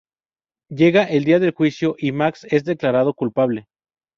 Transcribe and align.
Llega 0.71 1.03
el 1.03 1.25
día 1.25 1.37
del 1.37 1.51
juicio 1.53 1.93
y 1.95 2.11
Max 2.11 2.47
es 2.49 2.63
declarado 2.65 3.13
culpable. 3.13 3.67